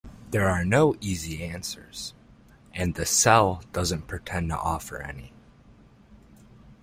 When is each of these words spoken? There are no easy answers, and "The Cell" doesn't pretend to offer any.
There 0.31 0.49
are 0.49 0.65
no 0.65 0.95
easy 0.99 1.43
answers, 1.43 2.15
and 2.73 2.95
"The 2.95 3.05
Cell" 3.05 3.63
doesn't 3.71 4.07
pretend 4.07 4.49
to 4.49 4.57
offer 4.57 4.99
any. 4.99 5.31